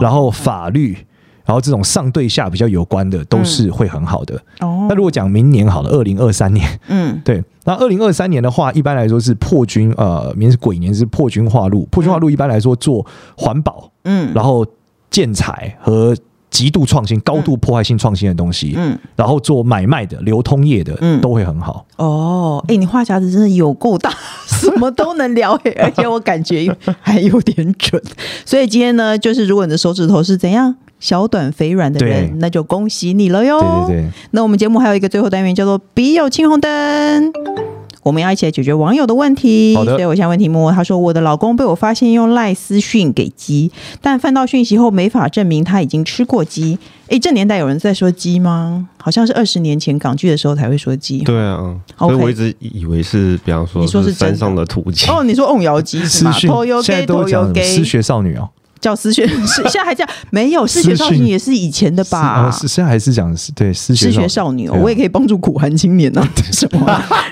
[0.00, 0.96] 然后法律。
[1.44, 4.36] 然后这种上对下比较有关的都是会很好的。
[4.60, 11.84] 哦，那如果讲明年好了，二零二三年，嗯， 对，那二零二三年的话，一般来说是破军，呃，明年是鬼年，是破军化禄。
[11.90, 13.04] 破军化禄一般来说做
[13.36, 14.64] 环保，嗯，然后
[15.10, 16.16] 建材和
[16.52, 21.84] 极度创新、高度破坏性创新的东西，嗯，然后做买卖的、流通业的，嗯，都会很好。
[21.96, 24.12] 哦，哎，你话匣子真的有够大，
[24.46, 28.00] 什么都能聊， 而且我感觉还有点准。
[28.44, 30.76] 所以今天呢，就是如果你的手指头是怎样？
[31.00, 33.58] 小短肥软的人，那就恭喜你了哟。
[33.88, 34.10] 对对对。
[34.30, 37.32] 那我们节目还有一个最后单元叫做“笔友青红灯”，
[38.02, 39.74] 我们要一起来解决网友的问题。
[39.76, 39.92] 好的。
[39.92, 46.78] 所以我现在问题目，他说我的老公被我发现用赖私讯给鸡，但翻到讯息后没法证明他已经吃过鸡。
[47.08, 48.88] 哎，这年代有人在说鸡吗？
[48.96, 51.18] 好像是二十年前港剧的时候才会说鸡。
[51.20, 55.10] 对啊，所以我一直以为是，比方说，你说是山上的土鸡。
[55.10, 56.32] 哦，你说瓮窑鸡是吗？
[56.32, 56.50] 私讯
[56.82, 58.48] 现在都讲失学少女哦。
[58.82, 62.50] 叫失学， 现在还叫没有失学少女也是以前的吧？
[62.50, 66.22] 是现在还是讲对失学少女哦，我也可以帮助苦寒青年呢。
[66.52, 66.84] 什么？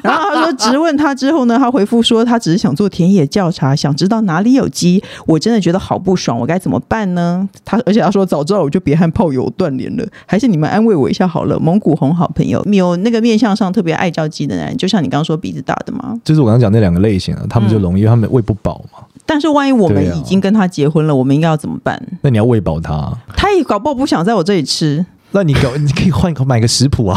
[0.02, 5.02] 然后他说质问他之后呢，他回复说他只是想做田野调查，想知道哪里有鸡。
[5.26, 7.46] 我真的觉得好不爽，我该怎么办呢？
[7.64, 11.58] 他而且他说早知道我就别和炮友断联了，还是你们安慰我一下好了。
[11.58, 16.16] 蒙古红好朋友，有那个面相上特别爱叫鸡的男人，就像你刚刚说鼻子大的吗？
[16.24, 19.00] 就是我刚刚讲那两个类型啊，他们就容易，他们喂不饱嘛。
[19.26, 22.00] 但是万一我们已经跟他结婚了，啊、我们应该要怎么办？
[22.22, 25.04] 那你要喂饱他，他也搞不好不想在我这里吃。
[25.33, 27.16] 那你搞，你可以换个 买个食谱啊，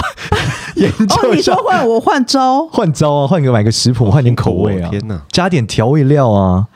[0.75, 6.67] 研 究哦，你说换我换招，换招啊，换个买个食谱，换点口味啊，天哪，加点调味料啊。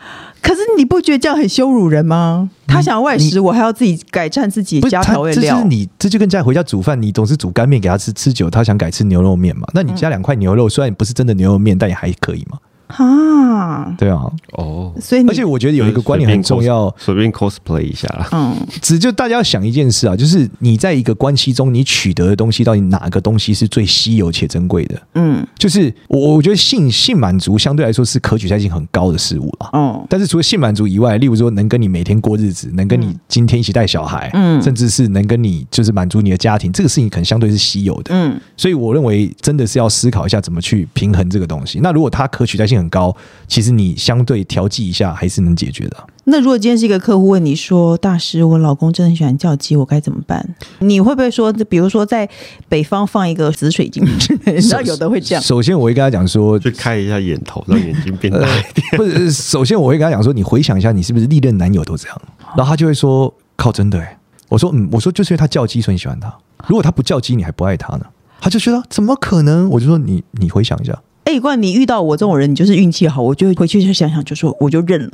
[0.41, 2.49] 可是你不觉得这样很羞辱人吗？
[2.65, 5.41] 他想要外食，我还要自己改善自己加调味料。
[5.41, 9.67] 这是你，这就跟家里回家煮饭，你总是煮干面给他吃，吃久他想改吃牛肉面嘛？
[9.73, 12.57] 那你加两块牛肉，虽然不是真的牛肉面，但也还可以嘛。
[12.88, 14.23] 啊，对啊，
[14.54, 25.02] 哦，所以而且我觉得有一个观念很重要，随便 cosplay 一下，嗯，只就大家要想一件事啊，就是你在一个关系中，你取得的东西到底哪个东西是最稀有且珍贵的？
[25.15, 41.80] 嗯，就是我我觉得性性满足相对来说是可取代性很高的事物了，嗯，但是除了性满足以外，例如说能跟你每天过日子，能跟你今天一起带小孩，嗯，甚至是能跟你就是满足你的家庭，这个事情可能相对是稀有的，嗯，所以我认为真的是要思考一下怎么去平衡这个东西。
[41.82, 43.15] 那如果它可取代性很高，
[43.47, 45.97] 其实你相对调剂一下还是能解决的。
[46.29, 50.45] 那如果今天是一个客户问你说：“大师，我老公真的很喜欢叫鸡，我该怎么办？”
[50.79, 52.27] 你会不会说，比如说在
[52.67, 54.53] 北方放一个紫水晶之类的？
[54.59, 55.41] 你知道有的会这样。
[55.41, 58.85] 首先，我会跟他讲说，去开一下眼头，让眼睛变大一点。
[58.97, 62.21] 不是，首先我会跟他讲说，你回想一下，你是不是历任男友都这样？
[62.57, 66.33] 然后他就会说：“靠，真的。”哎，我说：“嗯，我说就是因为他叫鸡，所以你喜欢他。
[66.67, 68.05] 如果他不叫鸡，你还不爱他呢？”
[68.41, 69.69] 他就觉得怎么可能？
[69.69, 70.93] 我就说：“你你回想一下。”
[71.27, 75.09] 哎，如果你遇到我这种人，你就是运气好，我就回去就想想，就说我就认了。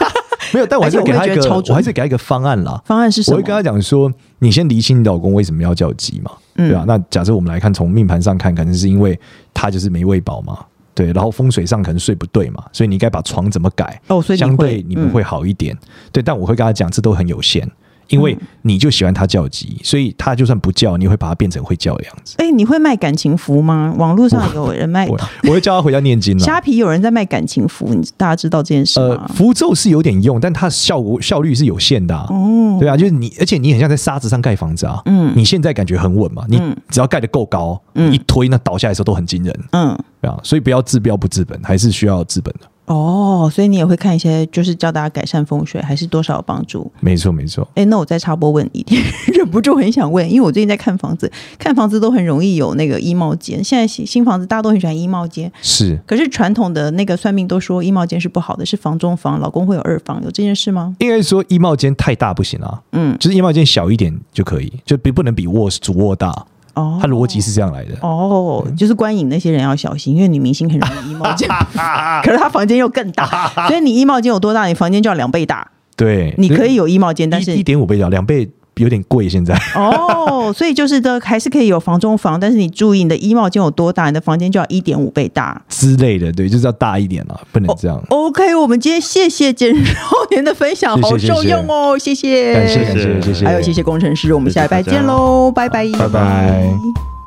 [0.54, 2.80] 没有，但我还是给他一个，我，我还是给他一个方案啦。
[2.86, 3.36] 方案是什么？
[3.36, 6.84] 我会跟他讲说，你先厘清你老公为什么要叫鸡嘛，嗯、对吧、啊？
[6.88, 9.18] 那假设我们来看，从命盘上看，可能是因为
[9.52, 10.58] 他就是没喂饱嘛，
[10.94, 11.12] 对。
[11.12, 14.00] 然后风水上可能睡不对嘛，所以你应该把床怎么改？
[14.06, 15.74] 哦，所以相对你们会好一点。
[15.74, 17.70] 嗯、对，但我会跟他讲，这都很有限。
[18.08, 22.34] 因为你就喜欢他叫鸡，所以他就算不叫，你会把他变成会叫的样子。
[22.38, 23.94] 哎，你会卖感情符吗？
[23.98, 26.38] 网络上有人卖，我， 我会叫他回家念经。
[26.38, 29.26] 虾皮有人在卖感情符，你大家知道这件事吗？
[29.28, 32.14] 呃，符咒是有点用，但它效果效率是有限的。
[32.16, 35.00] 哦，对啊，就是你，而且你很像在沙子上盖房子啊。
[35.04, 36.44] 嗯，你现在感觉很稳嘛？
[36.48, 39.60] 你只要盖得够高，一推那倒下来的时候都很惊人。
[39.72, 42.66] 嗯，对啊，所以不要治标不治本，还是需要治本的。
[42.88, 46.90] 哦，所以你也会看一些，就是教大家改善风水，还是多少有帮助？
[47.00, 47.66] 没错，没错。
[47.74, 49.00] 哎，那我再插播问一点，
[49.34, 53.62] 忍不住很想问，因为我最近在看房子，看房子都很容易有那个衣帽间。
[53.62, 55.98] 现在新新房子大家都很喜欢衣帽间，是。
[56.06, 60.96] 可是传统的那个算命都说衣帽间是不好的，是房中房，老公会有二房，有这件事吗？
[60.98, 66.46] 应该说衣帽间太大不行啊，嗯，就是衣帽间小一点就可以，就比不能比卧室主卧大。
[66.78, 67.94] 哦，他逻辑是这样来的。
[68.02, 71.48] 哦，就是观影那些人要小心，因为女明星很容易衣帽间，
[72.22, 73.26] 可是她房间又更大，
[73.68, 75.70] 所以你衣帽间有多大，你房间就要两倍大。
[75.96, 78.48] 对，你可以有衣帽间，但是一点五倍大，两倍。
[78.78, 79.54] 有点贵，现在。
[79.74, 85.60] 哦，所以就是的，还是可以有房中房，但是你注意你的衣帽间有多大，你的房间就要一点五倍大。
[85.68, 88.02] 之类的，对，就是要大一点了，不能这样。
[88.08, 89.94] Oh, OK，我们今天谢谢简少
[90.30, 97.17] 年的分享，好受用哦，谢谢，感谢，感谢，谢谢，谢谢，还有谢谢工程师，我们下礼拜见喽，拜拜，拜拜。